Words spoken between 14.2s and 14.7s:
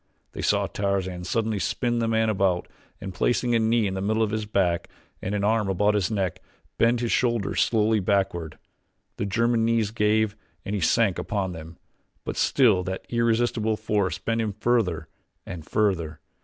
him